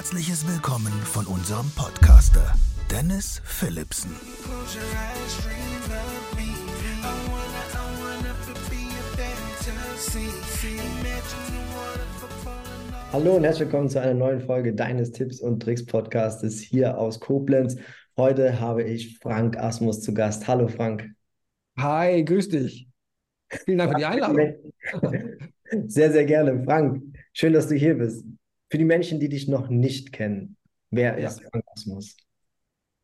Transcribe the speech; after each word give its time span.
herzliches 0.00 0.48
Willkommen 0.48 0.92
von 1.04 1.26
unserem 1.26 1.70
Podcaster 1.76 2.54
Dennis 2.90 3.42
Philipsen. 3.44 4.10
Hallo 13.12 13.36
und 13.36 13.44
herzlich 13.44 13.66
willkommen 13.66 13.90
zu 13.90 14.00
einer 14.00 14.14
neuen 14.14 14.40
Folge 14.40 14.72
deines 14.72 15.12
Tipps 15.12 15.38
und 15.38 15.62
Tricks 15.62 15.84
Podcastes 15.84 16.60
hier 16.60 16.96
aus 16.96 17.20
Koblenz. 17.20 17.76
Heute 18.16 18.58
habe 18.58 18.82
ich 18.84 19.18
Frank 19.18 19.58
Asmus 19.58 20.00
zu 20.00 20.14
Gast. 20.14 20.48
Hallo 20.48 20.68
Frank. 20.68 21.10
Hi, 21.76 22.24
grüß 22.24 22.48
dich. 22.48 22.88
Vielen 23.50 23.76
Dank 23.76 23.92
für 23.92 23.98
die 23.98 24.04
Einladung. 24.06 24.54
Sehr, 25.88 26.10
sehr 26.10 26.24
gerne. 26.24 26.64
Frank, 26.64 27.02
schön, 27.34 27.52
dass 27.52 27.68
du 27.68 27.74
hier 27.74 27.98
bist. 27.98 28.24
Für 28.70 28.78
die 28.78 28.84
Menschen, 28.84 29.18
die 29.18 29.28
dich 29.28 29.48
noch 29.48 29.68
nicht 29.68 30.12
kennen, 30.12 30.56
wer 30.90 31.18
ja. 31.18 31.28
ist 31.28 31.42
Frank 31.42 31.64
Asmus? 31.74 32.16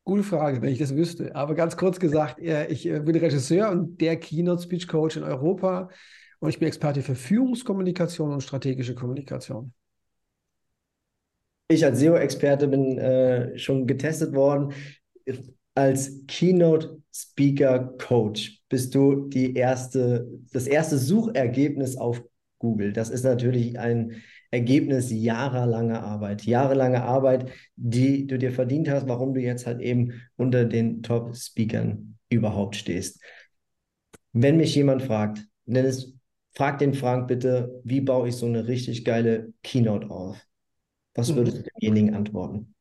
Gute 0.04 0.22
Frage, 0.22 0.62
wenn 0.62 0.72
ich 0.72 0.78
das 0.78 0.94
wüsste. 0.94 1.34
Aber 1.34 1.56
ganz 1.56 1.76
kurz 1.76 1.98
gesagt, 1.98 2.40
ich 2.40 2.86
äh, 2.86 3.00
bin 3.00 3.16
Regisseur 3.16 3.70
und 3.72 4.00
der 4.00 4.16
Keynote 4.16 4.62
Speech 4.62 4.86
Coach 4.86 5.16
in 5.16 5.24
Europa 5.24 5.90
und 6.38 6.50
ich 6.50 6.60
bin 6.60 6.68
Experte 6.68 7.02
für 7.02 7.16
Führungskommunikation 7.16 8.32
und 8.32 8.42
strategische 8.42 8.94
Kommunikation. 8.94 9.72
Ich 11.68 11.84
als 11.84 11.98
SEO-Experte 11.98 12.68
bin 12.68 12.96
äh, 12.98 13.58
schon 13.58 13.88
getestet 13.88 14.32
worden. 14.36 14.72
Als 15.74 16.24
Keynote 16.28 17.02
Speaker 17.12 17.96
Coach 17.98 18.62
bist 18.68 18.94
du 18.94 19.26
die 19.28 19.54
erste, 19.54 20.28
das 20.52 20.68
erste 20.68 20.96
Suchergebnis 20.96 21.96
auf 21.96 22.22
Google. 22.58 22.92
Das 22.92 23.10
ist 23.10 23.24
natürlich 23.24 23.78
ein 23.80 24.22
Ergebnis 24.50 25.10
jahrelanger 25.10 26.02
Arbeit. 26.02 26.44
Jahrelange 26.44 27.02
Arbeit, 27.02 27.50
die 27.76 28.26
du 28.26 28.38
dir 28.38 28.52
verdient 28.52 28.88
hast, 28.88 29.08
warum 29.08 29.34
du 29.34 29.40
jetzt 29.40 29.66
halt 29.66 29.80
eben 29.80 30.22
unter 30.36 30.64
den 30.64 31.02
Top-Speakern 31.02 32.16
überhaupt 32.28 32.76
stehst. 32.76 33.20
Wenn 34.32 34.56
mich 34.56 34.74
jemand 34.74 35.02
fragt, 35.02 35.46
Dennis, 35.64 36.14
frag 36.52 36.78
den 36.78 36.94
Frank 36.94 37.28
bitte, 37.28 37.80
wie 37.84 38.00
baue 38.00 38.28
ich 38.28 38.36
so 38.36 38.46
eine 38.46 38.68
richtig 38.68 39.04
geile 39.04 39.52
Keynote 39.62 40.10
auf? 40.10 40.40
Was 41.14 41.34
würdest 41.34 41.58
du 41.58 41.62
demjenigen 41.80 42.14
antworten? 42.14 42.74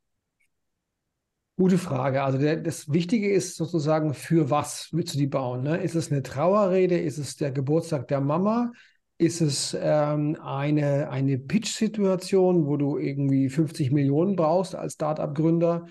Gute 1.58 1.78
Frage. 1.78 2.22
Also 2.22 2.38
der, 2.38 2.58
das 2.58 2.92
Wichtige 2.92 3.32
ist 3.32 3.56
sozusagen, 3.56 4.14
für 4.14 4.50
was 4.50 4.90
willst 4.92 5.14
du 5.14 5.18
die 5.18 5.28
bauen? 5.28 5.64
Ne? 5.64 5.78
Ist 5.78 5.96
es 5.96 6.12
eine 6.12 6.22
Trauerrede? 6.22 7.00
Ist 7.00 7.18
es 7.18 7.38
der 7.38 7.52
Geburtstag 7.52 8.10
der 8.10 8.20
Mama? 8.20 8.74
Ist 9.18 9.42
es 9.42 9.78
ähm, 9.80 10.38
eine, 10.42 11.10
eine 11.10 11.38
Pitch-Situation, 11.38 12.66
wo 12.66 12.76
du 12.76 12.98
irgendwie 12.98 13.50
50 13.50 13.92
Millionen 13.92 14.36
brauchst 14.36 14.76
als 14.76 14.94
Startup-Gründer? 14.94 15.88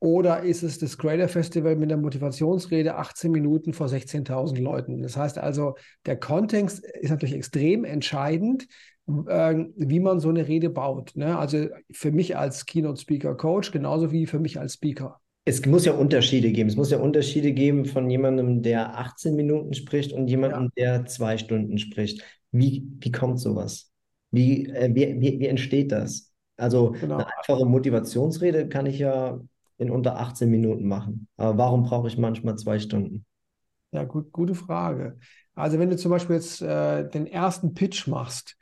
Oder 0.00 0.42
ist 0.42 0.62
es 0.62 0.78
das 0.78 0.98
Creator 0.98 1.28
Festival 1.28 1.76
mit 1.76 1.90
der 1.90 1.96
Motivationsrede 1.96 2.96
18 2.96 3.30
Minuten 3.30 3.72
vor 3.72 3.86
16.000 3.86 4.60
Leuten? 4.60 5.02
Das 5.02 5.16
heißt 5.16 5.38
also, 5.38 5.76
der 6.04 6.18
Kontext 6.18 6.84
ist 7.00 7.10
natürlich 7.10 7.34
extrem 7.34 7.84
entscheidend, 7.84 8.66
äh, 9.06 9.64
wie 9.76 10.00
man 10.00 10.20
so 10.20 10.28
eine 10.28 10.46
Rede 10.46 10.68
baut. 10.68 11.12
Ne? 11.14 11.38
Also 11.38 11.68
für 11.90 12.10
mich 12.10 12.36
als 12.36 12.66
Keynote-Speaker-Coach 12.66 13.70
genauso 13.70 14.10
wie 14.10 14.26
für 14.26 14.40
mich 14.40 14.58
als 14.58 14.74
Speaker. 14.74 15.20
Es 15.46 15.66
muss 15.66 15.84
ja 15.84 15.92
Unterschiede 15.92 16.50
geben. 16.52 16.68
Es 16.68 16.76
muss 16.76 16.90
ja 16.90 16.98
Unterschiede 16.98 17.52
geben 17.52 17.84
von 17.84 18.08
jemandem, 18.08 18.62
der 18.62 18.98
18 18.98 19.36
Minuten 19.36 19.74
spricht 19.74 20.12
und 20.12 20.28
jemandem, 20.28 20.70
ja. 20.76 20.98
der 20.98 21.06
zwei 21.06 21.36
Stunden 21.36 21.78
spricht. 21.78 22.22
Wie, 22.50 22.88
wie 23.00 23.12
kommt 23.12 23.40
sowas? 23.40 23.92
Wie, 24.30 24.66
äh, 24.68 24.94
wie, 24.94 25.20
wie, 25.20 25.38
wie, 25.40 25.46
entsteht 25.46 25.92
das? 25.92 26.32
Also 26.56 26.92
genau. 26.92 27.16
eine 27.16 27.26
einfache 27.38 27.66
Motivationsrede 27.66 28.68
kann 28.68 28.86
ich 28.86 28.98
ja 28.98 29.38
in 29.76 29.90
unter 29.90 30.18
18 30.18 30.48
Minuten 30.50 30.86
machen. 30.86 31.28
Aber 31.36 31.58
warum 31.58 31.82
brauche 31.82 32.08
ich 32.08 32.16
manchmal 32.16 32.56
zwei 32.56 32.78
Stunden? 32.78 33.26
Ja, 33.92 34.04
gut, 34.04 34.32
gute 34.32 34.54
Frage. 34.54 35.18
Also 35.54 35.78
wenn 35.78 35.90
du 35.90 35.96
zum 35.96 36.10
Beispiel 36.10 36.36
jetzt 36.36 36.62
äh, 36.62 37.08
den 37.08 37.26
ersten 37.26 37.74
Pitch 37.74 38.08
machst, 38.08 38.56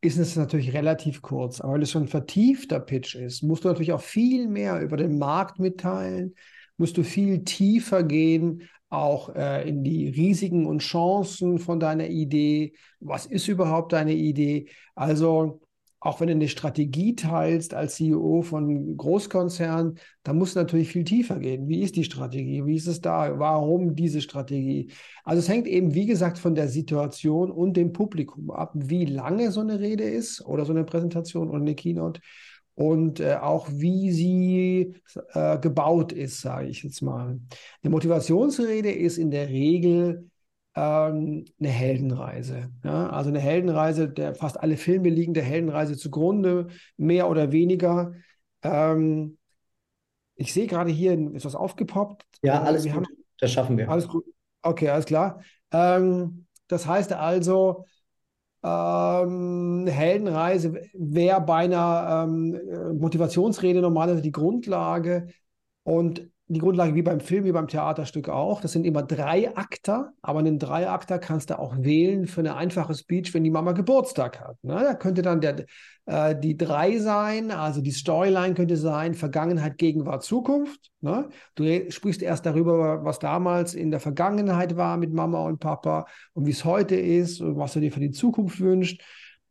ist 0.00 0.18
es 0.18 0.36
natürlich 0.36 0.72
relativ 0.72 1.22
kurz. 1.22 1.60
Aber 1.60 1.74
wenn 1.74 1.82
es 1.82 1.90
schon 1.90 2.04
ein 2.04 2.08
vertiefter 2.08 2.80
Pitch 2.80 3.14
ist, 3.14 3.42
musst 3.42 3.64
du 3.64 3.68
natürlich 3.68 3.92
auch 3.92 4.00
viel 4.00 4.48
mehr 4.48 4.80
über 4.80 4.96
den 4.96 5.18
Markt 5.18 5.58
mitteilen, 5.58 6.34
musst 6.76 6.96
du 6.96 7.02
viel 7.02 7.44
tiefer 7.44 8.02
gehen, 8.02 8.62
auch 8.88 9.34
äh, 9.34 9.68
in 9.68 9.82
die 9.82 10.08
Risiken 10.08 10.66
und 10.66 10.78
Chancen 10.80 11.58
von 11.58 11.80
deiner 11.80 12.06
Idee. 12.08 12.74
Was 13.00 13.26
ist 13.26 13.48
überhaupt 13.48 13.92
deine 13.92 14.14
Idee? 14.14 14.68
Also 14.94 15.60
auch 16.06 16.20
wenn 16.20 16.28
du 16.28 16.34
eine 16.34 16.48
Strategie 16.48 17.16
teilst 17.16 17.74
als 17.74 17.96
CEO 17.96 18.42
von 18.42 18.96
Großkonzernen, 18.96 19.98
dann 20.22 20.38
musst 20.38 20.54
du 20.54 20.60
natürlich 20.60 20.88
viel 20.88 21.04
tiefer 21.04 21.38
gehen. 21.38 21.68
Wie 21.68 21.82
ist 21.82 21.96
die 21.96 22.04
Strategie? 22.04 22.64
Wie 22.64 22.76
ist 22.76 22.86
es 22.86 23.00
da? 23.00 23.38
Warum 23.38 23.96
diese 23.96 24.20
Strategie? 24.20 24.90
Also 25.24 25.40
es 25.40 25.48
hängt 25.48 25.66
eben, 25.66 25.94
wie 25.94 26.06
gesagt, 26.06 26.38
von 26.38 26.54
der 26.54 26.68
Situation 26.68 27.50
und 27.50 27.76
dem 27.76 27.92
Publikum 27.92 28.50
ab, 28.52 28.72
wie 28.74 29.04
lange 29.04 29.50
so 29.50 29.60
eine 29.60 29.80
Rede 29.80 30.04
ist 30.04 30.40
oder 30.46 30.64
so 30.64 30.72
eine 30.72 30.84
Präsentation 30.84 31.48
oder 31.48 31.60
eine 31.60 31.74
Keynote 31.74 32.20
und 32.76 33.20
äh, 33.20 33.36
auch 33.40 33.68
wie 33.70 34.12
sie 34.12 34.94
äh, 35.32 35.58
gebaut 35.58 36.12
ist, 36.12 36.40
sage 36.40 36.68
ich 36.68 36.82
jetzt 36.84 37.02
mal. 37.02 37.40
Eine 37.82 37.90
Motivationsrede 37.90 38.92
ist 38.92 39.18
in 39.18 39.30
der 39.30 39.48
Regel 39.48 40.30
ähm, 40.76 41.46
eine 41.58 41.68
Heldenreise. 41.68 42.70
Ja? 42.84 43.08
Also 43.08 43.30
eine 43.30 43.40
Heldenreise, 43.40 44.08
der 44.08 44.34
fast 44.34 44.60
alle 44.60 44.76
Filme 44.76 45.08
liegen 45.08 45.34
der 45.34 45.42
Heldenreise 45.42 45.96
zugrunde, 45.96 46.68
mehr 46.96 47.28
oder 47.28 47.50
weniger. 47.50 48.12
Ähm, 48.62 49.38
ich 50.34 50.52
sehe 50.52 50.66
gerade 50.66 50.90
hier, 50.90 51.18
ist 51.34 51.46
was 51.46 51.54
aufgepoppt. 51.54 52.24
Ja, 52.42 52.62
alles 52.62 52.84
wir 52.84 52.92
gut. 52.92 53.06
Haben, 53.06 53.16
das 53.40 53.52
schaffen 53.52 53.78
wir. 53.78 53.88
Alles 53.88 54.06
gut. 54.06 54.24
Okay, 54.62 54.90
alles 54.90 55.06
klar. 55.06 55.40
Ähm, 55.72 56.46
das 56.68 56.86
heißt 56.86 57.12
also, 57.14 57.86
ähm, 58.62 59.86
Heldenreise 59.86 60.82
wäre 60.92 61.40
bei 61.40 61.64
einer 61.64 62.26
ähm, 62.26 62.98
Motivationsrede 62.98 63.80
normalerweise 63.80 64.22
die 64.22 64.32
Grundlage. 64.32 65.28
Und 65.86 66.28
die 66.48 66.58
Grundlage 66.58 66.96
wie 66.96 67.02
beim 67.02 67.20
Film, 67.20 67.44
wie 67.44 67.52
beim 67.52 67.68
Theaterstück 67.68 68.28
auch. 68.28 68.60
Das 68.60 68.72
sind 68.72 68.84
immer 68.84 69.04
drei 69.04 69.56
Akter, 69.56 70.12
aber 70.20 70.40
einen 70.40 70.58
Dreiakter 70.58 71.20
kannst 71.20 71.50
du 71.50 71.58
auch 71.60 71.76
wählen 71.78 72.26
für 72.26 72.40
eine 72.40 72.56
einfache 72.56 72.92
Speech, 72.94 73.32
wenn 73.34 73.44
die 73.44 73.50
Mama 73.50 73.70
Geburtstag 73.70 74.40
hat. 74.40 74.56
Ne? 74.62 74.74
Da 74.74 74.94
könnte 74.94 75.22
dann 75.22 75.40
der, 75.40 75.64
äh, 76.06 76.34
die 76.36 76.56
drei 76.56 76.98
sein, 76.98 77.52
also 77.52 77.80
die 77.80 77.92
Storyline 77.92 78.54
könnte 78.54 78.76
sein 78.76 79.14
Vergangenheit, 79.14 79.78
Gegenwart, 79.78 80.24
Zukunft. 80.24 80.90
Ne? 81.02 81.28
Du 81.54 81.90
sprichst 81.90 82.22
erst 82.22 82.46
darüber, 82.46 83.04
was 83.04 83.20
damals 83.20 83.74
in 83.74 83.92
der 83.92 84.00
Vergangenheit 84.00 84.76
war 84.76 84.96
mit 84.96 85.12
Mama 85.12 85.44
und 85.44 85.60
Papa 85.60 86.06
und 86.32 86.46
wie 86.46 86.52
es 86.52 86.64
heute 86.64 86.96
ist 86.96 87.40
und 87.40 87.58
was 87.58 87.74
du 87.74 87.80
dir 87.80 87.92
für 87.92 88.00
die 88.00 88.10
Zukunft 88.10 88.58
wünschst. 88.58 89.00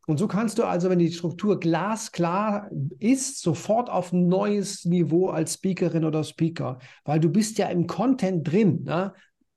Und 0.06 0.18
so 0.18 0.28
kannst 0.28 0.58
du 0.58 0.64
also, 0.64 0.88
wenn 0.88 1.00
die 1.00 1.12
Struktur 1.12 1.58
glasklar 1.58 2.70
ist, 2.98 3.42
sofort 3.42 3.90
auf 3.90 4.12
ein 4.12 4.28
neues 4.28 4.84
Niveau 4.84 5.28
als 5.28 5.54
Speakerin 5.54 6.04
oder 6.04 6.22
Speaker, 6.22 6.78
weil 7.04 7.18
du 7.18 7.28
bist 7.28 7.58
ja 7.58 7.66
im 7.68 7.88
Content 7.88 8.50
drin. 8.50 8.84
Ne? 8.84 9.12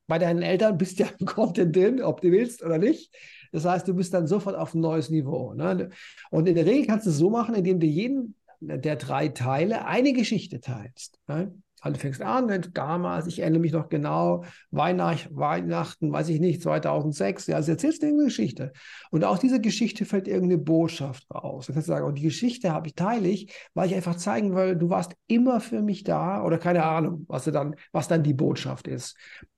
Bei 0.07 0.17
deinen 0.17 0.41
Eltern 0.41 0.77
bist 0.77 0.99
du 0.99 1.03
ja 1.03 1.09
im 1.19 1.25
Content 1.27 1.75
drin, 1.75 2.01
ob 2.01 2.21
du 2.21 2.31
willst 2.31 2.63
oder 2.63 2.79
nicht. 2.79 3.15
Das 3.51 3.65
heißt, 3.65 3.87
du 3.87 3.93
bist 3.93 4.13
dann 4.13 4.27
sofort 4.27 4.55
auf 4.55 4.73
ein 4.73 4.81
neues 4.81 5.11
Niveau. 5.11 5.53
Ne? 5.53 5.89
Und 6.31 6.47
in 6.47 6.55
der 6.55 6.65
Regel 6.65 6.87
kannst 6.87 7.05
du 7.05 7.11
es 7.11 7.17
so 7.17 7.29
machen, 7.29 7.53
indem 7.53 7.79
du 7.79 7.85
jeden 7.85 8.35
der 8.59 8.95
drei 8.95 9.29
Teile 9.29 9.85
eine 9.85 10.13
Geschichte 10.13 10.59
teilst. 10.59 11.19
Ne? 11.27 11.53
Also 11.81 11.93
du 11.95 11.99
fängst 11.99 12.21
an, 12.21 12.61
damals, 12.73 13.27
ich 13.27 13.39
erinnere 13.39 13.61
mich 13.61 13.71
noch 13.71 13.89
genau, 13.89 14.43
Weihnacht, 14.71 15.29
Weihnachten, 15.31 16.11
weiß 16.11 16.29
ich 16.29 16.39
nicht, 16.39 16.61
2006, 16.61 17.47
ja, 17.47 17.55
also 17.55 17.71
erzählst 17.71 18.01
du 18.01 18.07
irgendeine 18.07 18.27
Geschichte. 18.27 18.73
Und 19.11 19.23
aus 19.23 19.39
dieser 19.39 19.59
Geschichte 19.59 20.05
fällt 20.05 20.27
irgendeine 20.27 20.57
Botschaft 20.57 21.25
raus. 21.33 21.67
Du 21.67 21.73
kannst 21.73 21.87
sagen, 21.87 22.05
und 22.05 22.15
die 22.15 22.23
Geschichte 22.23 22.71
habe 22.71 22.87
ich, 22.87 22.95
teile 22.95 23.27
ich, 23.27 23.53
weil 23.73 23.87
ich 23.87 23.95
einfach 23.95 24.15
zeigen 24.15 24.55
will, 24.55 24.75
du 24.75 24.89
warst 24.89 25.13
immer 25.27 25.59
für 25.59 25.81
mich 25.81 26.03
da 26.03 26.43
oder 26.43 26.57
keine 26.57 26.83
Ahnung, 26.83 27.25
was, 27.27 27.45
du 27.45 27.51
dann, 27.51 27.75
was 27.91 28.07
dann 28.07 28.23
die 28.23 28.33
Botschaft 28.33 28.87
ist. 28.87 29.15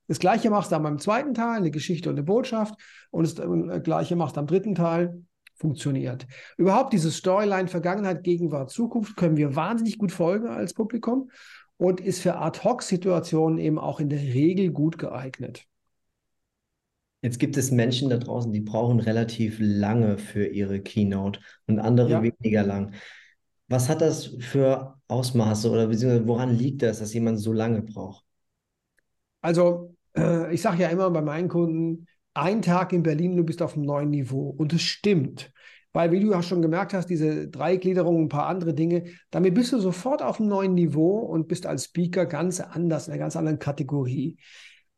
Das 0.07 0.19
Gleiche 0.19 0.50
machst 0.50 0.71
du 0.71 0.75
dann 0.75 0.83
beim 0.83 1.00
zweiten 1.00 1.33
Teil, 1.33 1.57
eine 1.57 1.71
Geschichte 1.71 2.09
und 2.09 2.15
eine 2.15 2.24
Botschaft. 2.24 2.75
Und 3.12 3.24
das 3.24 3.39
äh, 3.39 3.79
Gleiche 3.79 4.15
machst 4.15 4.35
du 4.35 4.41
am 4.41 4.47
dritten 4.47 4.75
Teil, 4.75 5.24
funktioniert. 5.62 6.27
Überhaupt 6.57 6.91
diese 6.91 7.12
Storyline 7.12 7.67
Vergangenheit, 7.69 8.24
Gegenwart, 8.24 8.71
Zukunft 8.71 9.15
können 9.15 9.38
wir 9.38 9.56
wahnsinnig 9.56 9.97
gut 9.97 10.12
folgen 10.12 10.47
als 10.47 10.74
Publikum 10.74 11.29
und 11.81 11.99
ist 11.99 12.21
für 12.21 12.37
Ad-Hoc-Situationen 12.37 13.57
eben 13.57 13.79
auch 13.79 13.99
in 13.99 14.09
der 14.09 14.19
Regel 14.19 14.69
gut 14.69 14.99
geeignet. 14.99 15.65
Jetzt 17.23 17.39
gibt 17.39 17.57
es 17.57 17.71
Menschen 17.71 18.11
da 18.11 18.17
draußen, 18.17 18.53
die 18.53 18.59
brauchen 18.59 18.99
relativ 18.99 19.57
lange 19.59 20.19
für 20.19 20.45
ihre 20.45 20.79
Keynote 20.79 21.39
und 21.65 21.79
andere 21.79 22.11
ja. 22.11 22.21
weniger 22.21 22.61
lang. 22.61 22.93
Was 23.67 23.89
hat 23.89 24.01
das 24.01 24.27
für 24.41 24.99
Ausmaße 25.07 25.71
oder 25.71 25.87
beziehungsweise 25.87 26.27
woran 26.27 26.55
liegt 26.55 26.83
das, 26.83 26.99
dass 26.99 27.15
jemand 27.15 27.39
so 27.39 27.51
lange 27.51 27.81
braucht? 27.81 28.25
Also, 29.41 29.95
äh, 30.15 30.53
ich 30.53 30.61
sage 30.61 30.83
ja 30.83 30.89
immer 30.89 31.09
bei 31.09 31.21
meinen 31.21 31.49
Kunden, 31.49 32.05
ein 32.35 32.61
Tag 32.61 32.93
in 32.93 33.01
Berlin, 33.01 33.35
du 33.35 33.43
bist 33.43 33.63
auf 33.63 33.73
einem 33.73 33.85
neuen 33.85 34.11
Niveau. 34.11 34.51
Und 34.51 34.71
es 34.73 34.83
stimmt. 34.83 35.51
Weil, 35.93 36.11
wie 36.11 36.21
du 36.21 36.31
ja 36.31 36.41
schon 36.41 36.61
gemerkt 36.61 36.93
hast, 36.93 37.07
diese 37.07 37.49
Dreigliederung, 37.49 38.23
ein 38.23 38.29
paar 38.29 38.47
andere 38.47 38.73
Dinge, 38.73 39.05
damit 39.29 39.53
bist 39.53 39.73
du 39.73 39.79
sofort 39.79 40.21
auf 40.21 40.39
einem 40.39 40.49
neuen 40.49 40.73
Niveau 40.73 41.19
und 41.19 41.47
bist 41.47 41.65
als 41.65 41.85
Speaker 41.85 42.25
ganz 42.25 42.61
anders, 42.61 43.07
in 43.07 43.13
einer 43.13 43.19
ganz 43.19 43.35
anderen 43.35 43.59
Kategorie. 43.59 44.38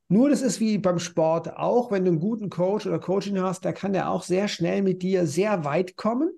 Nur 0.07 0.29
das 0.29 0.41
ist 0.41 0.59
wie 0.59 0.77
beim 0.77 0.99
Sport 0.99 1.57
auch, 1.57 1.91
wenn 1.91 2.05
du 2.05 2.11
einen 2.11 2.19
guten 2.19 2.49
Coach 2.49 2.85
oder 2.85 2.99
Coaching 2.99 3.39
hast, 3.39 3.65
da 3.65 3.71
kann 3.71 3.93
der 3.93 4.11
auch 4.11 4.23
sehr 4.23 4.47
schnell 4.47 4.83
mit 4.83 5.01
dir 5.01 5.25
sehr 5.25 5.65
weit 5.65 5.95
kommen. 5.95 6.29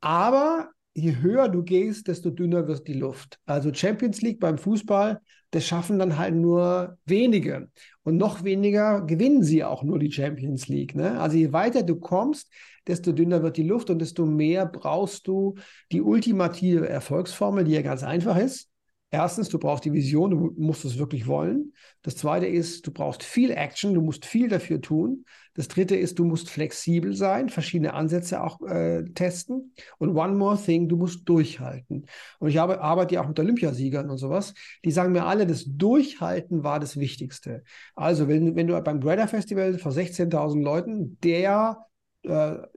Aber 0.00 0.70
je 0.96 1.16
höher 1.20 1.48
du 1.48 1.62
gehst, 1.62 2.08
desto 2.08 2.30
dünner 2.30 2.66
wird 2.66 2.88
die 2.88 2.94
Luft. 2.94 3.38
Also 3.44 3.72
Champions 3.72 4.22
League 4.22 4.40
beim 4.40 4.56
Fußball, 4.56 5.20
das 5.50 5.66
schaffen 5.66 5.98
dann 5.98 6.16
halt 6.16 6.34
nur 6.34 6.96
wenige. 7.04 7.70
Und 8.02 8.16
noch 8.16 8.44
weniger 8.44 9.02
gewinnen 9.02 9.42
sie 9.42 9.62
auch 9.62 9.82
nur 9.82 9.98
die 9.98 10.10
Champions 10.10 10.68
League. 10.68 10.94
Ne? 10.94 11.20
Also 11.20 11.36
je 11.36 11.52
weiter 11.52 11.82
du 11.82 11.96
kommst, 11.96 12.50
desto 12.86 13.12
dünner 13.12 13.42
wird 13.42 13.58
die 13.58 13.62
Luft 13.62 13.90
und 13.90 13.98
desto 13.98 14.24
mehr 14.24 14.64
brauchst 14.64 15.26
du 15.26 15.56
die 15.92 16.00
ultimative 16.00 16.88
Erfolgsformel, 16.88 17.64
die 17.64 17.72
ja 17.72 17.82
ganz 17.82 18.02
einfach 18.02 18.38
ist. 18.38 18.70
Erstens, 19.12 19.48
du 19.48 19.58
brauchst 19.58 19.84
die 19.84 19.92
Vision, 19.92 20.30
du 20.30 20.54
musst 20.58 20.84
es 20.84 20.98
wirklich 20.98 21.28
wollen. 21.28 21.72
Das 22.02 22.16
zweite 22.16 22.46
ist, 22.46 22.86
du 22.86 22.90
brauchst 22.90 23.22
viel 23.22 23.52
Action, 23.52 23.94
du 23.94 24.00
musst 24.00 24.26
viel 24.26 24.48
dafür 24.48 24.80
tun. 24.80 25.24
Das 25.54 25.68
dritte 25.68 25.94
ist, 25.94 26.18
du 26.18 26.24
musst 26.24 26.50
flexibel 26.50 27.14
sein, 27.14 27.48
verschiedene 27.48 27.94
Ansätze 27.94 28.42
auch 28.42 28.60
äh, 28.62 29.04
testen. 29.14 29.72
Und 29.98 30.16
one 30.16 30.34
more 30.34 30.60
thing, 30.60 30.88
du 30.88 30.96
musst 30.96 31.28
durchhalten. 31.28 32.06
Und 32.40 32.48
ich 32.48 32.58
habe, 32.58 32.80
arbeite 32.80 33.14
ja 33.14 33.22
auch 33.22 33.28
mit 33.28 33.38
Olympiasiegern 33.38 34.10
und 34.10 34.18
sowas. 34.18 34.54
Die 34.84 34.90
sagen 34.90 35.12
mir 35.12 35.24
alle, 35.24 35.46
das 35.46 35.64
Durchhalten 35.66 36.64
war 36.64 36.80
das 36.80 36.98
Wichtigste. 36.98 37.62
Also, 37.94 38.26
wenn, 38.26 38.56
wenn 38.56 38.66
du 38.66 38.78
beim 38.82 39.00
Greater 39.00 39.28
Festival 39.28 39.78
vor 39.78 39.92
16.000 39.92 40.62
Leuten 40.62 41.18
der 41.22 41.86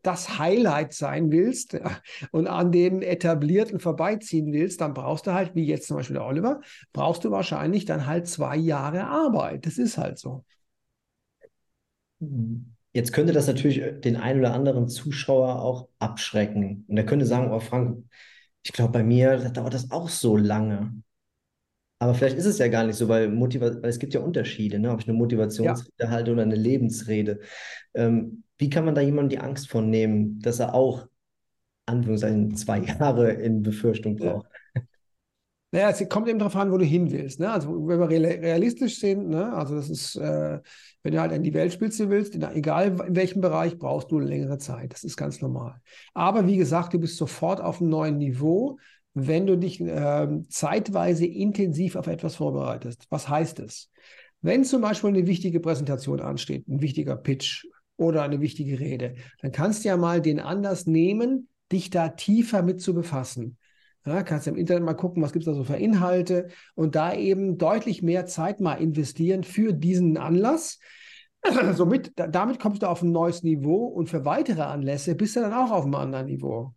das 0.03 0.37
Highlight 0.37 0.93
sein 0.93 1.31
willst 1.31 1.77
und 2.31 2.47
an 2.47 2.71
den 2.71 3.01
etablierten 3.01 3.79
vorbeiziehen 3.79 4.53
willst, 4.53 4.81
dann 4.81 4.93
brauchst 4.93 5.27
du 5.27 5.33
halt, 5.33 5.55
wie 5.55 5.65
jetzt 5.65 5.87
zum 5.87 5.97
Beispiel 5.97 6.15
der 6.15 6.25
Oliver, 6.25 6.61
brauchst 6.93 7.23
du 7.23 7.31
wahrscheinlich 7.31 7.85
dann 7.85 8.05
halt 8.05 8.27
zwei 8.27 8.55
Jahre 8.55 9.05
Arbeit. 9.05 9.65
Das 9.65 9.77
ist 9.77 9.97
halt 9.97 10.19
so. 10.19 10.45
Jetzt 12.91 13.13
könnte 13.13 13.33
das 13.33 13.47
natürlich 13.47 13.81
den 14.01 14.17
einen 14.17 14.39
oder 14.39 14.53
anderen 14.53 14.87
Zuschauer 14.87 15.61
auch 15.61 15.89
abschrecken. 15.99 16.85
Und 16.87 16.97
er 16.97 17.05
könnte 17.05 17.25
sagen, 17.25 17.51
oh 17.51 17.59
Frank, 17.59 18.03
ich 18.63 18.73
glaube, 18.73 18.91
bei 18.91 19.03
mir 19.03 19.37
dauert 19.49 19.73
das 19.73 19.91
auch 19.91 20.09
so 20.09 20.37
lange. 20.37 21.01
Aber 21.99 22.13
vielleicht 22.13 22.37
ist 22.37 22.45
es 22.45 22.57
ja 22.57 22.69
gar 22.69 22.85
nicht 22.85 22.95
so, 22.95 23.09
weil, 23.09 23.27
Motiva 23.29 23.65
weil 23.81 23.89
es 23.89 23.99
gibt 23.99 24.13
ja 24.13 24.21
Unterschiede, 24.21 24.79
ne? 24.79 24.91
ob 24.91 25.01
ich 25.01 25.07
eine 25.07 25.17
Motivationsrede 25.17 25.91
ja. 25.99 26.09
halte 26.09 26.31
oder 26.31 26.43
eine 26.43 26.55
Lebensrede. 26.55 27.41
Ähm, 27.93 28.43
wie 28.57 28.69
kann 28.69 28.85
man 28.85 28.95
da 28.95 29.01
jemandem 29.01 29.29
die 29.29 29.39
Angst 29.39 29.69
von 29.69 29.89
nehmen, 29.89 30.39
dass 30.39 30.59
er 30.59 30.73
auch, 30.73 31.07
Anführungszeichen, 31.85 32.55
zwei 32.55 32.79
Jahre 32.79 33.31
in 33.33 33.63
Befürchtung 33.63 34.15
braucht? 34.15 34.47
Ja. 34.75 34.81
Naja, 35.71 35.91
es 35.91 36.09
kommt 36.09 36.27
eben 36.27 36.39
darauf 36.39 36.55
an, 36.55 36.71
wo 36.71 36.77
du 36.77 36.85
hin 36.85 37.11
willst. 37.11 37.39
Ne? 37.39 37.51
Also, 37.51 37.87
wenn 37.87 37.99
wir 37.99 38.09
realistisch 38.09 38.99
sind, 38.99 39.29
ne? 39.29 39.53
also 39.53 39.75
das 39.75 39.87
ist, 39.89 40.15
äh, 40.15 40.59
wenn 41.03 41.13
du 41.13 41.21
halt 41.21 41.31
in 41.31 41.43
die 41.43 41.53
Weltspitze 41.53 42.09
willst, 42.09 42.33
in, 42.33 42.41
egal 42.41 42.99
in 43.07 43.15
welchem 43.15 43.41
Bereich, 43.41 43.77
brauchst 43.77 44.09
du 44.09 44.17
eine 44.17 44.25
längere 44.25 44.57
Zeit. 44.57 44.93
Das 44.93 45.03
ist 45.03 45.15
ganz 45.15 45.41
normal. 45.41 45.79
Aber 46.15 46.47
wie 46.47 46.57
gesagt, 46.57 46.93
du 46.93 46.99
bist 46.99 47.17
sofort 47.17 47.61
auf 47.61 47.81
einem 47.81 47.91
neuen 47.91 48.17
Niveau 48.17 48.79
wenn 49.13 49.47
du 49.47 49.57
dich 49.57 49.81
äh, 49.81 50.27
zeitweise 50.49 51.25
intensiv 51.25 51.95
auf 51.95 52.07
etwas 52.07 52.35
vorbereitest. 52.35 53.05
Was 53.09 53.27
heißt 53.27 53.59
es? 53.59 53.89
Wenn 54.41 54.63
zum 54.63 54.81
Beispiel 54.81 55.09
eine 55.09 55.27
wichtige 55.27 55.59
Präsentation 55.59 56.21
ansteht, 56.21 56.67
ein 56.67 56.81
wichtiger 56.81 57.15
Pitch 57.15 57.65
oder 57.97 58.23
eine 58.23 58.39
wichtige 58.39 58.79
Rede, 58.79 59.15
dann 59.41 59.51
kannst 59.51 59.83
du 59.83 59.89
ja 59.89 59.97
mal 59.97 60.21
den 60.21 60.39
Anlass 60.39 60.85
nehmen, 60.85 61.49
dich 61.71 61.89
da 61.89 62.09
tiefer 62.09 62.61
mit 62.61 62.81
zu 62.81 62.93
befassen. 62.93 63.57
Ja, 64.05 64.23
kannst 64.23 64.47
im 64.47 64.55
Internet 64.55 64.83
mal 64.83 64.93
gucken, 64.93 65.21
was 65.21 65.33
gibt 65.33 65.45
es 65.45 65.51
da 65.51 65.53
so 65.53 65.65
für 65.65 65.75
Inhalte 65.75 66.47
und 66.73 66.95
da 66.95 67.13
eben 67.13 67.57
deutlich 67.57 68.01
mehr 68.01 68.25
Zeit 68.25 68.61
mal 68.61 68.75
investieren 68.75 69.43
für 69.43 69.73
diesen 69.73 70.17
Anlass. 70.17 70.79
Somit, 71.73 72.13
damit 72.15 72.59
kommst 72.59 72.81
du 72.81 72.87
auf 72.87 73.01
ein 73.01 73.11
neues 73.11 73.43
Niveau 73.43 73.85
und 73.85 74.09
für 74.09 74.23
weitere 74.25 74.61
Anlässe 74.61 75.15
bist 75.15 75.35
du 75.35 75.41
dann 75.41 75.53
auch 75.53 75.71
auf 75.71 75.83
einem 75.83 75.95
anderen 75.95 76.27
Niveau. 76.27 76.73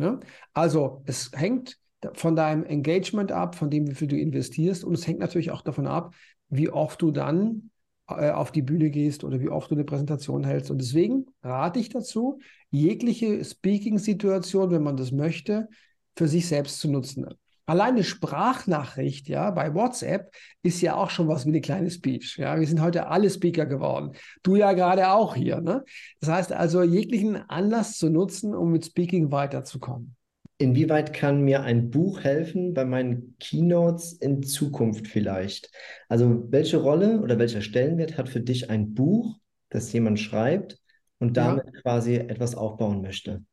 Ne? 0.00 0.18
Also 0.52 1.02
es 1.06 1.30
hängt 1.34 1.78
von 2.14 2.34
deinem 2.34 2.64
Engagement 2.64 3.30
ab, 3.30 3.54
von 3.54 3.70
dem, 3.70 3.86
wie 3.86 3.94
viel 3.94 4.08
du 4.08 4.16
investierst 4.16 4.84
und 4.84 4.94
es 4.94 5.06
hängt 5.06 5.20
natürlich 5.20 5.50
auch 5.50 5.62
davon 5.62 5.86
ab, 5.86 6.14
wie 6.48 6.70
oft 6.70 7.00
du 7.02 7.10
dann 7.10 7.70
äh, 8.08 8.30
auf 8.30 8.50
die 8.50 8.62
Bühne 8.62 8.90
gehst 8.90 9.22
oder 9.22 9.40
wie 9.40 9.50
oft 9.50 9.70
du 9.70 9.74
eine 9.74 9.84
Präsentation 9.84 10.44
hältst. 10.44 10.70
Und 10.70 10.78
deswegen 10.78 11.26
rate 11.42 11.78
ich 11.78 11.90
dazu, 11.90 12.40
jegliche 12.70 13.44
Speaking-Situation, 13.44 14.70
wenn 14.70 14.82
man 14.82 14.96
das 14.96 15.12
möchte, 15.12 15.68
für 16.16 16.26
sich 16.26 16.48
selbst 16.48 16.80
zu 16.80 16.90
nutzen. 16.90 17.26
Alleine 17.70 18.02
Sprachnachricht, 18.02 19.28
ja, 19.28 19.52
bei 19.52 19.72
WhatsApp 19.72 20.32
ist 20.60 20.80
ja 20.80 20.96
auch 20.96 21.08
schon 21.08 21.28
was 21.28 21.46
wie 21.46 21.50
eine 21.50 21.60
kleine 21.60 21.88
Speech. 21.88 22.36
Ja, 22.36 22.58
wir 22.58 22.66
sind 22.66 22.82
heute 22.82 23.06
alle 23.06 23.30
Speaker 23.30 23.64
geworden. 23.64 24.16
Du 24.42 24.56
ja 24.56 24.72
gerade 24.72 25.12
auch 25.12 25.36
hier. 25.36 25.60
Ne? 25.60 25.84
Das 26.18 26.30
heißt 26.30 26.52
also, 26.52 26.82
jeglichen 26.82 27.36
Anlass 27.48 27.96
zu 27.96 28.10
nutzen, 28.10 28.56
um 28.56 28.72
mit 28.72 28.86
Speaking 28.86 29.30
weiterzukommen. 29.30 30.16
Inwieweit 30.58 31.12
kann 31.12 31.42
mir 31.42 31.62
ein 31.62 31.90
Buch 31.90 32.24
helfen 32.24 32.74
bei 32.74 32.84
meinen 32.84 33.36
Keynotes 33.38 34.14
in 34.14 34.42
Zukunft 34.42 35.06
vielleicht? 35.06 35.70
Also, 36.08 36.50
welche 36.50 36.78
Rolle 36.78 37.20
oder 37.20 37.38
welcher 37.38 37.60
Stellenwert 37.60 38.18
hat 38.18 38.28
für 38.28 38.40
dich 38.40 38.68
ein 38.68 38.94
Buch, 38.94 39.36
das 39.68 39.92
jemand 39.92 40.18
schreibt 40.18 40.80
und 41.20 41.36
damit 41.36 41.66
ja. 41.66 41.80
quasi 41.82 42.16
etwas 42.16 42.56
aufbauen 42.56 43.00
möchte? 43.00 43.44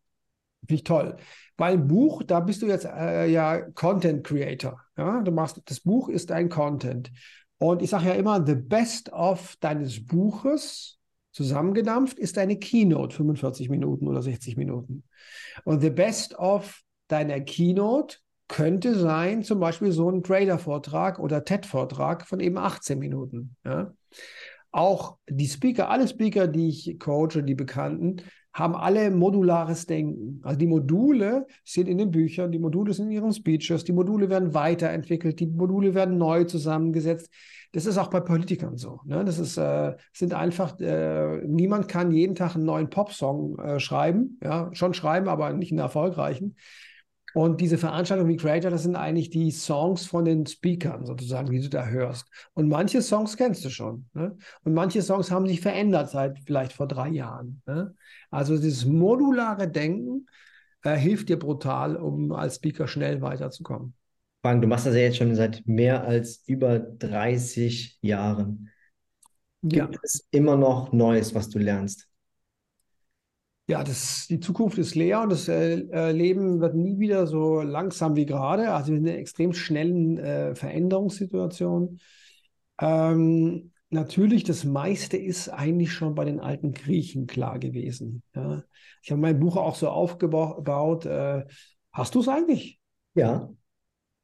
Finde 0.61 0.75
ich 0.75 0.83
toll. 0.83 1.15
Weil 1.57 1.73
ein 1.73 1.87
Buch, 1.87 2.23
da 2.23 2.39
bist 2.39 2.61
du 2.61 2.67
jetzt 2.67 2.85
äh, 2.85 3.27
ja 3.27 3.61
Content 3.71 4.23
Creator. 4.23 4.79
Ja? 4.97 5.21
Du 5.21 5.31
machst, 5.31 5.61
das 5.65 5.79
Buch 5.79 6.09
ist 6.09 6.31
ein 6.31 6.49
Content. 6.49 7.11
Und 7.57 7.81
ich 7.81 7.89
sage 7.89 8.07
ja 8.07 8.13
immer, 8.13 8.45
the 8.45 8.55
best 8.55 9.11
of 9.11 9.55
deines 9.59 10.05
Buches 10.05 10.99
zusammengedampft 11.31 12.19
ist 12.19 12.37
deine 12.37 12.57
Keynote, 12.57 13.15
45 13.15 13.69
Minuten 13.69 14.07
oder 14.07 14.21
60 14.21 14.57
Minuten. 14.57 15.03
Und 15.63 15.81
the 15.81 15.89
best 15.89 16.37
of 16.37 16.81
deiner 17.07 17.39
Keynote 17.41 18.17
könnte 18.47 18.97
sein, 18.97 19.43
zum 19.43 19.59
Beispiel 19.59 19.91
so 19.91 20.09
ein 20.09 20.23
Trader-Vortrag 20.23 21.19
oder 21.19 21.43
TED-Vortrag 21.43 22.25
von 22.25 22.39
eben 22.39 22.57
18 22.57 22.97
Minuten. 22.97 23.55
Ja? 23.65 23.93
Auch 24.71 25.17
die 25.29 25.47
Speaker, 25.47 25.89
alle 25.89 26.07
Speaker, 26.07 26.47
die 26.47 26.69
ich 26.69 26.99
coache, 26.99 27.43
die 27.43 27.55
Bekannten, 27.55 28.23
haben 28.57 28.75
alle 28.75 29.11
modulares 29.11 29.85
Denken. 29.85 30.41
Also 30.43 30.57
die 30.57 30.65
Module 30.65 31.45
sind 31.63 31.87
in 31.87 31.99
den 31.99 32.09
Büchern, 32.09 32.51
die 32.51 32.57
Module 32.57 32.91
sind 32.91 33.05
in 33.05 33.11
ihren 33.11 33.31
Speeches, 33.31 33.83
die 33.83 33.93
Module 33.93 34.29
werden 34.29 34.55
weiterentwickelt, 34.55 35.39
die 35.39 35.45
Module 35.45 35.93
werden 35.93 36.17
neu 36.17 36.43
zusammengesetzt. 36.43 37.29
Das 37.71 37.85
ist 37.85 37.99
auch 37.99 38.07
bei 38.07 38.19
Politikern 38.19 38.75
so. 38.75 39.01
Ne? 39.05 39.23
Das 39.23 39.37
ist, 39.37 39.57
äh, 39.57 39.95
sind 40.11 40.33
einfach, 40.33 40.79
äh, 40.79 41.45
niemand 41.45 41.87
kann 41.87 42.11
jeden 42.11 42.33
Tag 42.33 42.55
einen 42.55 42.65
neuen 42.65 42.89
Popsong 42.89 43.59
äh, 43.59 43.79
schreiben. 43.79 44.39
Ja, 44.43 44.71
schon 44.73 44.95
schreiben, 44.95 45.27
aber 45.27 45.53
nicht 45.53 45.71
einen 45.71 45.79
erfolgreichen. 45.79 46.55
Und 47.37 47.61
diese 47.61 47.77
Veranstaltungen 47.77 48.31
wie 48.31 48.35
Creator, 48.35 48.71
das 48.71 48.81
sind 48.81 48.95
eigentlich 48.95 49.29
die 49.29 49.51
Songs 49.51 50.07
von 50.07 50.25
den 50.25 50.47
Speakern 50.47 51.05
sozusagen, 51.05 51.51
die 51.51 51.61
du 51.61 51.69
da 51.69 51.85
hörst. 51.85 52.25
Und 52.55 52.67
manche 52.67 53.03
Songs 53.03 53.37
kennst 53.37 53.63
du 53.63 53.69
schon. 53.69 54.09
Ne? 54.15 54.35
Und 54.63 54.73
manche 54.73 55.03
Songs 55.03 55.29
haben 55.29 55.45
sich 55.45 55.61
verändert 55.61 56.09
seit 56.09 56.39
vielleicht 56.39 56.73
vor 56.73 56.87
drei 56.87 57.09
Jahren. 57.09 57.61
Ne? 57.67 57.93
Also 58.31 58.57
dieses 58.57 58.85
modulare 58.85 59.69
Denken 59.69 60.25
äh, 60.83 60.95
hilft 60.95 61.29
dir 61.29 61.37
brutal, 61.37 61.95
um 61.97 62.31
als 62.31 62.55
Speaker 62.55 62.87
schnell 62.87 63.21
weiterzukommen. 63.21 63.93
Frank, 64.41 64.63
du 64.63 64.67
machst 64.67 64.87
das 64.87 64.95
ja 64.95 65.01
jetzt 65.01 65.17
schon 65.17 65.35
seit 65.35 65.61
mehr 65.67 66.05
als 66.05 66.41
über 66.47 66.79
30 66.79 67.99
Jahren. 68.01 68.71
Gibt 69.61 69.93
ja. 69.93 70.01
es 70.01 70.27
immer 70.31 70.57
noch 70.57 70.91
Neues, 70.91 71.35
was 71.35 71.49
du 71.49 71.59
lernst? 71.59 72.07
Ja, 73.69 73.83
das, 73.83 74.27
die 74.29 74.39
Zukunft 74.39 74.77
ist 74.77 74.95
leer 74.95 75.21
und 75.21 75.29
das 75.29 75.49
äh, 75.49 75.79
äh, 75.91 76.11
Leben 76.13 76.61
wird 76.61 76.73
nie 76.73 76.99
wieder 76.99 77.27
so 77.27 77.61
langsam 77.61 78.15
wie 78.15 78.25
gerade. 78.25 78.71
Also 78.71 78.91
wir 78.91 78.95
sind 78.97 79.07
in 79.07 79.11
einer 79.11 79.19
extrem 79.19 79.51
schnellen 79.53 80.17
äh, 80.17 80.55
Veränderungssituation. 80.55 81.99
Ähm, 82.79 83.73
natürlich, 83.89 84.45
das 84.45 84.63
meiste 84.63 85.17
ist 85.17 85.49
eigentlich 85.49 85.91
schon 85.91 86.15
bei 86.15 86.23
den 86.23 86.39
alten 86.39 86.71
Griechen 86.71 87.27
klar 87.27 87.59
gewesen. 87.59 88.23
Ja. 88.33 88.63
Ich 89.03 89.11
habe 89.11 89.19
mein 89.19 89.39
Buch 89.39 89.57
auch 89.57 89.75
so 89.75 89.89
aufgebaut. 89.89 91.05
Äh, 91.05 91.45
hast 91.91 92.15
du 92.15 92.21
es 92.21 92.29
eigentlich? 92.29 92.79
Ja. 93.15 93.49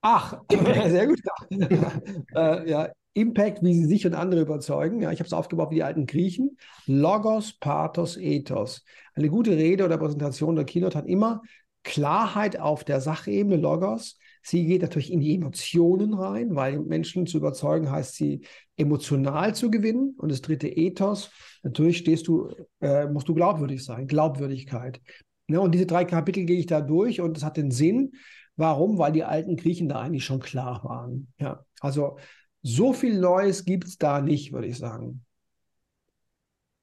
Ach, 0.01 0.41
sehr 0.51 1.07
gut. 1.07 1.19
äh, 2.35 2.69
ja, 2.69 2.89
Impact, 3.13 3.63
wie 3.63 3.73
sie 3.73 3.85
sich 3.85 4.05
und 4.05 4.15
andere 4.15 4.41
überzeugen. 4.41 5.01
Ja, 5.01 5.11
ich 5.11 5.19
habe 5.19 5.27
es 5.27 5.33
aufgebaut 5.33 5.71
wie 5.71 5.75
die 5.75 5.83
alten 5.83 6.05
Griechen. 6.05 6.57
Logos, 6.85 7.53
Pathos, 7.53 8.17
Ethos. 8.17 8.83
Eine 9.13 9.29
gute 9.29 9.51
Rede 9.51 9.85
oder 9.85 9.97
Präsentation 9.97 10.55
der 10.55 10.65
Keynote 10.65 10.97
hat 10.97 11.05
immer 11.05 11.41
Klarheit 11.83 12.59
auf 12.59 12.83
der 12.83 13.01
Sachebene, 13.01 13.57
Logos. 13.57 14.17
Sie 14.41 14.65
geht 14.65 14.81
natürlich 14.81 15.11
in 15.11 15.21
die 15.21 15.35
Emotionen 15.35 16.13
rein, 16.13 16.55
weil 16.55 16.79
Menschen 16.79 17.27
zu 17.27 17.37
überzeugen 17.37 17.91
heißt, 17.91 18.15
sie 18.15 18.41
emotional 18.75 19.55
zu 19.55 19.71
gewinnen. 19.71 20.15
Und 20.17 20.31
das 20.31 20.41
dritte 20.41 20.67
Ethos, 20.67 21.31
natürlich 21.61 21.97
stehst 21.97 22.27
du, 22.27 22.49
äh, 22.81 23.07
musst 23.07 23.29
du 23.29 23.33
glaubwürdig 23.33 23.83
sein, 23.85 24.07
Glaubwürdigkeit. 24.07 25.01
Ne, 25.47 25.61
und 25.61 25.73
diese 25.73 25.85
drei 25.85 26.05
Kapitel 26.05 26.45
gehe 26.45 26.59
ich 26.59 26.65
da 26.65 26.81
durch 26.81 27.21
und 27.21 27.37
das 27.37 27.43
hat 27.43 27.57
den 27.57 27.71
Sinn. 27.71 28.13
Warum? 28.55 28.97
Weil 28.97 29.11
die 29.11 29.23
alten 29.23 29.55
Griechen 29.55 29.89
da 29.89 30.01
eigentlich 30.01 30.25
schon 30.25 30.39
klar 30.39 30.83
waren. 30.83 31.27
Ja, 31.39 31.65
also 31.79 32.17
so 32.63 32.93
viel 32.93 33.19
Neues 33.19 33.65
gibt 33.65 33.85
es 33.85 33.97
da 33.97 34.21
nicht, 34.21 34.51
würde 34.53 34.67
ich 34.67 34.77
sagen. 34.77 35.23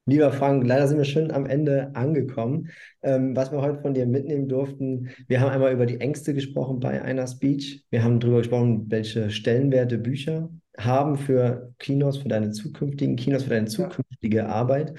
Lieber 0.07 0.33
Frank, 0.33 0.67
leider 0.67 0.89
sind 0.89 0.99
wir 0.99 1.05
schon 1.05 1.31
am 1.31 1.47
Ende 1.47 1.95
angekommen. 1.95 2.71
Ähm, 3.03 3.37
was 3.37 3.53
wir 3.53 3.61
heute 3.61 3.81
von 3.81 3.95
dir 3.95 4.07
mitnehmen 4.07 4.49
durften, 4.49 5.11
wir 5.29 5.41
haben 5.41 5.51
einmal 5.51 5.73
über 5.73 5.87
die 5.87 6.01
Ängste 6.01 6.35
gesprochen 6.35 6.81
bei 6.81 7.01
einer 7.03 7.27
Speech. 7.27 7.85
Wir 7.91 8.03
haben 8.03 8.19
darüber 8.19 8.39
gesprochen, 8.39 8.91
welche 8.91 9.31
Stellenwerte 9.31 9.99
Bücher 9.99 10.51
haben 10.77 11.17
für 11.17 11.75
Kinos, 11.79 12.19
für 12.19 12.29
deine 12.29 12.51
zukünftigen 12.51 13.17
Kinos, 13.17 13.45
für 13.45 13.51
deine 13.51 13.67
zukünftige 13.67 14.39
ja. 14.39 14.47
Arbeit. 14.47 14.95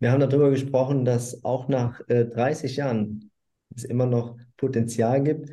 Wir 0.00 0.10
haben 0.10 0.20
darüber 0.20 0.50
gesprochen, 0.50 1.04
dass 1.04 1.44
auch 1.44 1.68
nach 1.68 2.00
äh, 2.08 2.24
30 2.24 2.76
Jahren 2.76 3.30
es 3.76 3.84
immer 3.84 4.06
noch 4.06 4.36
Potenzial 4.56 5.22
gibt. 5.22 5.50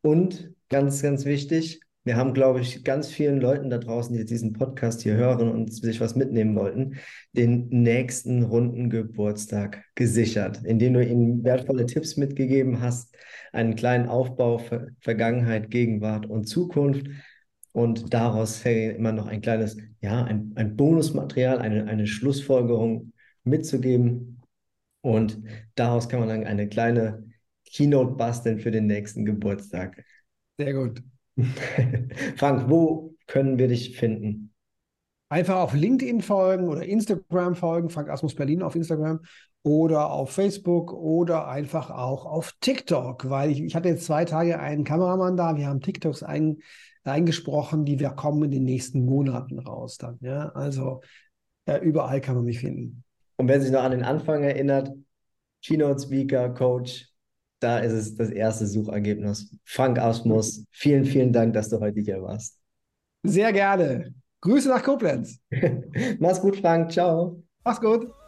Und 0.00 0.50
ganz, 0.68 1.02
ganz 1.02 1.26
wichtig, 1.26 1.81
wir 2.04 2.16
haben, 2.16 2.34
glaube 2.34 2.60
ich, 2.60 2.82
ganz 2.82 3.10
vielen 3.10 3.40
Leuten 3.40 3.70
da 3.70 3.78
draußen, 3.78 4.12
die 4.12 4.20
jetzt 4.20 4.30
diesen 4.30 4.52
Podcast 4.52 5.02
hier 5.02 5.14
hören 5.14 5.48
und 5.50 5.72
sich 5.72 6.00
was 6.00 6.16
mitnehmen 6.16 6.56
wollten, 6.56 6.98
den 7.32 7.68
nächsten 7.68 8.42
runden 8.42 8.90
Geburtstag 8.90 9.84
gesichert, 9.94 10.64
indem 10.64 10.94
du 10.94 11.04
ihnen 11.04 11.44
wertvolle 11.44 11.86
Tipps 11.86 12.16
mitgegeben 12.16 12.80
hast, 12.80 13.14
einen 13.52 13.76
kleinen 13.76 14.08
Aufbau 14.08 14.58
für 14.58 14.88
Vergangenheit, 15.00 15.70
Gegenwart 15.70 16.26
und 16.26 16.46
Zukunft. 16.46 17.06
Und 17.74 18.12
daraus 18.12 18.62
immer 18.64 19.12
noch 19.12 19.26
ein 19.26 19.40
kleines, 19.40 19.78
ja, 20.02 20.24
ein, 20.24 20.52
ein 20.56 20.76
Bonusmaterial, 20.76 21.58
eine, 21.58 21.86
eine 21.86 22.06
Schlussfolgerung 22.06 23.12
mitzugeben. 23.44 24.42
Und 25.00 25.42
daraus 25.74 26.08
kann 26.08 26.20
man 26.20 26.28
dann 26.28 26.44
eine 26.44 26.68
kleine 26.68 27.24
Keynote 27.64 28.14
basteln 28.16 28.58
für 28.58 28.70
den 28.70 28.86
nächsten 28.86 29.24
Geburtstag. 29.24 30.04
Sehr 30.58 30.74
gut. 30.74 31.02
Frank, 32.36 32.68
wo 32.68 33.14
können 33.26 33.58
wir 33.58 33.68
dich 33.68 33.96
finden? 33.96 34.52
Einfach 35.28 35.56
auf 35.56 35.72
LinkedIn 35.72 36.20
folgen 36.20 36.68
oder 36.68 36.84
Instagram 36.84 37.54
folgen, 37.54 37.88
Frank 37.88 38.10
Asmus 38.10 38.34
Berlin 38.34 38.62
auf 38.62 38.74
Instagram 38.76 39.20
oder 39.62 40.10
auf 40.10 40.30
Facebook 40.30 40.92
oder 40.92 41.48
einfach 41.48 41.90
auch 41.90 42.26
auf 42.26 42.52
TikTok, 42.60 43.30
weil 43.30 43.50
ich, 43.50 43.62
ich 43.62 43.74
hatte 43.74 43.88
jetzt 43.88 44.04
zwei 44.04 44.24
Tage 44.24 44.60
einen 44.60 44.84
Kameramann 44.84 45.36
da, 45.36 45.56
wir 45.56 45.68
haben 45.68 45.80
TikToks 45.80 46.22
ein, 46.22 46.58
eingesprochen, 47.04 47.84
die 47.84 47.98
wir 47.98 48.10
kommen 48.10 48.42
in 48.44 48.50
den 48.50 48.64
nächsten 48.64 49.04
Monaten 49.04 49.58
raus 49.58 49.96
dann. 49.96 50.18
Ja, 50.20 50.50
also 50.50 51.00
ja, 51.66 51.78
überall 51.78 52.20
kann 52.20 52.34
man 52.34 52.44
mich 52.44 52.58
finden. 52.58 53.04
Und 53.36 53.48
wer 53.48 53.60
sich 53.60 53.70
noch 53.70 53.82
an 53.82 53.92
den 53.92 54.04
Anfang 54.04 54.42
erinnert, 54.42 54.92
Keynote 55.64 56.02
Speaker, 56.02 56.50
Coach, 56.50 57.11
da 57.62 57.78
ist 57.78 57.92
es 57.92 58.16
das 58.16 58.30
erste 58.30 58.66
Suchergebnis. 58.66 59.54
Frank 59.64 59.98
Asmus, 59.98 60.64
vielen, 60.70 61.04
vielen 61.04 61.32
Dank, 61.32 61.54
dass 61.54 61.68
du 61.68 61.80
heute 61.80 62.00
hier 62.00 62.22
warst. 62.22 62.58
Sehr 63.22 63.52
gerne. 63.52 64.14
Grüße 64.40 64.68
nach 64.68 64.82
Koblenz. 64.82 65.38
Mach's 66.18 66.40
gut, 66.40 66.56
Frank. 66.56 66.90
Ciao. 66.90 67.42
Mach's 67.64 67.80
gut. 67.80 68.21